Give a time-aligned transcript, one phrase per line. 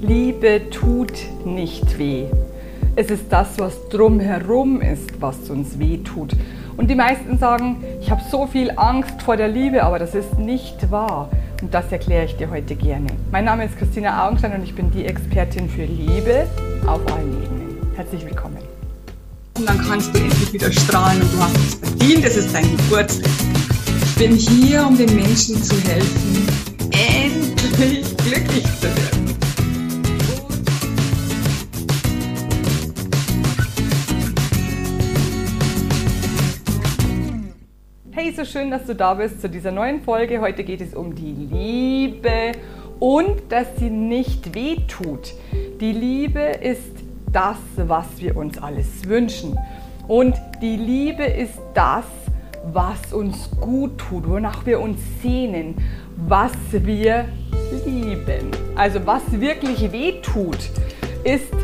[0.00, 1.12] Liebe tut
[1.46, 2.26] nicht weh.
[2.96, 6.32] Es ist das, was drumherum ist, was uns weh tut.
[6.76, 10.38] Und die meisten sagen, ich habe so viel Angst vor der Liebe, aber das ist
[10.38, 11.30] nicht wahr.
[11.62, 13.06] Und das erkläre ich dir heute gerne.
[13.32, 16.46] Mein Name ist Christina Augenstein und ich bin die Expertin für Liebe
[16.86, 17.78] auf allen Ebenen.
[17.94, 18.58] Herzlich willkommen.
[19.56, 22.24] Und dann kannst du endlich wieder strahlen und du hast es verdient.
[22.24, 23.30] Es ist dein Geburtstag.
[24.04, 26.75] Ich bin hier, um den Menschen zu helfen,
[38.26, 40.40] Hey, so schön, dass du da bist zu dieser neuen Folge.
[40.40, 42.58] Heute geht es um die Liebe
[42.98, 45.32] und dass sie nicht wehtut.
[45.80, 46.90] Die Liebe ist
[47.30, 49.56] das, was wir uns alles wünschen.
[50.08, 52.04] Und die Liebe ist das,
[52.72, 55.76] was uns gut tut, wonach wir uns sehnen,
[56.16, 57.26] was wir
[57.84, 58.50] lieben.
[58.74, 60.58] Also was wirklich wehtut,
[61.22, 61.54] ist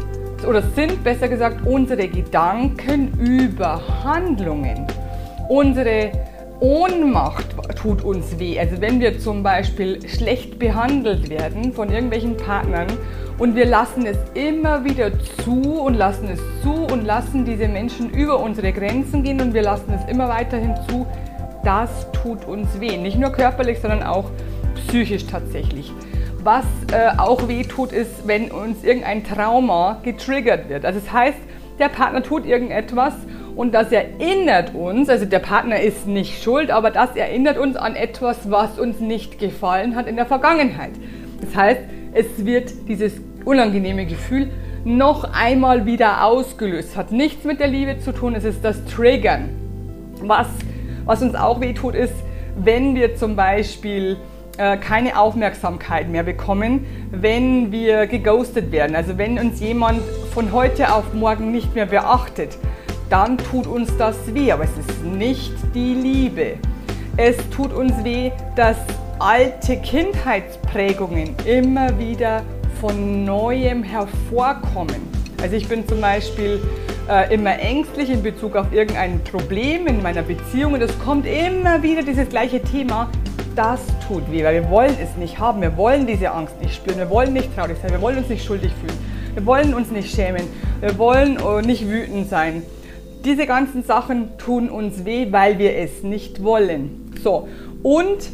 [0.46, 4.86] oder sind besser gesagt unsere Gedanken über Handlungen,
[5.48, 6.12] unsere
[6.62, 8.56] Ohnmacht tut uns weh.
[8.56, 12.86] Also wenn wir zum Beispiel schlecht behandelt werden von irgendwelchen Partnern
[13.38, 15.10] und wir lassen es immer wieder
[15.42, 19.62] zu und lassen es zu und lassen diese Menschen über unsere Grenzen gehen und wir
[19.62, 21.04] lassen es immer weiterhin zu,
[21.64, 22.97] das tut uns weh.
[22.97, 24.30] Nicht nur körperlich, sondern auch
[24.86, 25.92] psychisch tatsächlich.
[26.44, 30.84] Was äh, auch weh tut, ist, wenn uns irgendein Trauma getriggert wird.
[30.84, 31.38] Also das heißt,
[31.80, 33.14] der Partner tut irgendetwas
[33.55, 37.94] und das erinnert uns, also der Partner ist nicht schuld, aber das erinnert uns an
[37.94, 40.92] etwas, was uns nicht gefallen hat in der Vergangenheit.
[41.41, 41.81] Das heißt,
[42.14, 44.50] es wird dieses unangenehme Gefühl
[44.84, 46.97] noch einmal wieder ausgelöst.
[46.97, 49.50] Hat nichts mit der Liebe zu tun, es ist das Triggern.
[50.22, 50.48] Was,
[51.05, 52.14] was uns auch wehtut, ist,
[52.56, 54.16] wenn wir zum Beispiel
[54.59, 58.97] äh, keine Aufmerksamkeit mehr bekommen, wenn wir geghostet werden.
[58.97, 60.00] Also wenn uns jemand
[60.33, 62.59] von heute auf morgen nicht mehr beachtet
[63.12, 64.50] dann tut uns das weh.
[64.50, 66.54] Aber es ist nicht die Liebe.
[67.19, 68.78] Es tut uns weh, dass
[69.19, 72.42] alte Kindheitsprägungen immer wieder
[72.81, 74.97] von neuem hervorkommen.
[75.42, 76.60] Also ich bin zum Beispiel
[77.09, 81.82] äh, immer ängstlich in Bezug auf irgendein Problem in meiner Beziehung und es kommt immer
[81.82, 83.10] wieder dieses gleiche Thema.
[83.54, 85.60] Das tut weh, weil wir wollen es nicht haben.
[85.60, 86.97] Wir wollen diese Angst nicht spüren.
[86.97, 87.91] Wir wollen nicht traurig sein.
[87.91, 88.98] Wir wollen uns nicht schuldig fühlen.
[89.34, 90.44] Wir wollen uns nicht schämen.
[90.81, 92.62] Wir wollen äh, nicht wütend sein.
[93.25, 97.12] Diese ganzen Sachen tun uns weh, weil wir es nicht wollen.
[97.22, 97.49] So,
[97.83, 98.31] und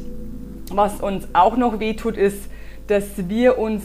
[0.71, 2.49] was uns auch noch weh tut, ist,
[2.87, 3.83] dass wir uns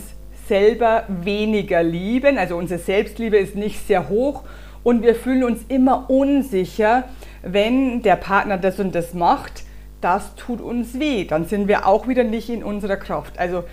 [0.48, 2.38] selber weniger lieben.
[2.38, 4.44] Also unsere Selbstliebe ist nicht sehr hoch
[4.84, 7.06] und wir fühlen uns immer unsicher,
[7.42, 9.64] wenn der Partner das und das macht.
[10.00, 11.26] Das tut uns weh.
[11.26, 13.40] Dann sind wir auch wieder nicht in unserer Kraft.
[13.40, 13.64] Also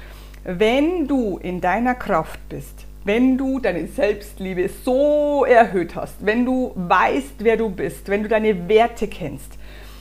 [0.44, 6.72] wenn du in deiner Kraft bist, wenn du deine Selbstliebe so erhöht hast, wenn du
[6.74, 9.52] weißt, wer du bist, wenn du deine Werte kennst,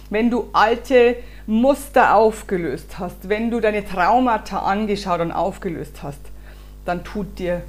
[0.09, 1.15] wenn du alte
[1.47, 6.21] Muster aufgelöst hast, wenn du deine Traumata angeschaut und aufgelöst hast,
[6.85, 7.61] dann tut dir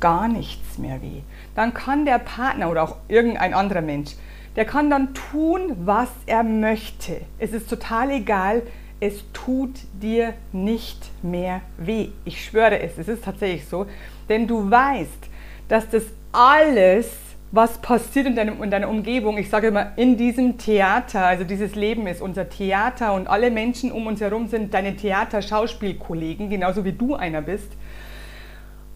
[0.00, 1.22] gar nichts mehr weh.
[1.56, 4.12] Dann kann der Partner oder auch irgendein anderer Mensch,
[4.54, 7.20] der kann dann tun, was er möchte.
[7.38, 8.62] Es ist total egal,
[9.00, 12.08] es tut dir nicht mehr weh.
[12.24, 13.86] Ich schwöre es, es ist tatsächlich so.
[14.28, 15.28] Denn du weißt,
[15.68, 17.08] dass das alles,
[17.52, 21.74] was passiert in, deinem, in deiner Umgebung, ich sage immer, in diesem Theater, also dieses
[21.74, 26.92] Leben ist unser Theater und alle Menschen um uns herum sind deine Theater-Schauspielkollegen, genauso wie
[26.92, 27.70] du einer bist.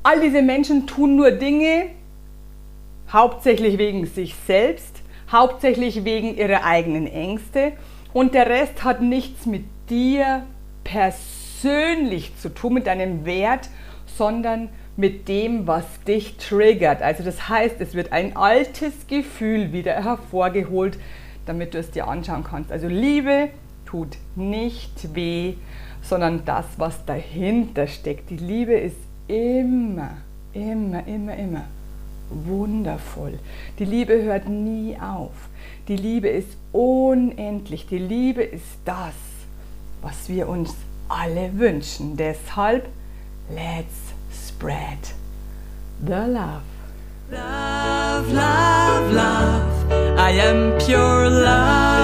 [0.03, 1.87] All diese Menschen tun nur Dinge,
[3.11, 7.73] hauptsächlich wegen sich selbst, hauptsächlich wegen ihrer eigenen Ängste
[8.13, 10.43] und der Rest hat nichts mit dir
[10.85, 13.69] persönlich zu tun, mit deinem Wert,
[14.17, 17.03] sondern mit dem, was dich triggert.
[17.03, 20.99] Also das heißt, es wird ein altes Gefühl wieder hervorgeholt,
[21.47, 22.73] damit du es dir anschauen kannst.
[22.73, 23.49] Also Liebe
[23.87, 25.55] tut nicht weh,
[26.03, 28.31] sondern das, was dahinter steckt.
[28.31, 28.97] Die Liebe ist
[29.29, 30.11] immer,
[30.55, 31.65] immer, immer, immer
[32.31, 33.39] wundervoll.
[33.79, 35.33] Die Liebe hört nie auf.
[35.89, 37.87] Die Liebe ist unendlich.
[37.87, 39.15] Die Liebe ist das,
[40.03, 40.75] was wir uns
[41.09, 42.17] alle wünschen.
[42.17, 42.87] Deshalb,
[43.49, 44.99] let's spread
[46.05, 46.63] the love.
[47.31, 50.19] Love, love, love.
[50.19, 52.02] I am pure love.